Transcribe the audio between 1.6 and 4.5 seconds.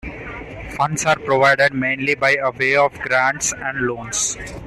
mainly by a way of Grants and Loans.